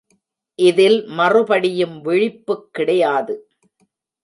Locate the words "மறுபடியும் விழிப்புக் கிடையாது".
1.09-3.35